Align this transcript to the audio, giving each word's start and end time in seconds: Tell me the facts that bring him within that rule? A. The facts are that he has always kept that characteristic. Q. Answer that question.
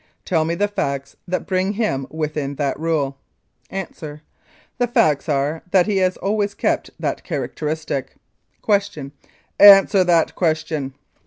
Tell 0.25 0.45
me 0.45 0.55
the 0.55 0.67
facts 0.67 1.15
that 1.27 1.45
bring 1.45 1.73
him 1.73 2.07
within 2.09 2.55
that 2.55 2.79
rule? 2.79 3.19
A. 3.71 3.85
The 3.91 4.87
facts 4.91 5.29
are 5.29 5.61
that 5.69 5.85
he 5.85 5.97
has 5.97 6.17
always 6.17 6.55
kept 6.55 6.89
that 6.99 7.23
characteristic. 7.23 8.15
Q. 8.67 9.11
Answer 9.59 10.03
that 10.03 10.33
question. 10.33 10.95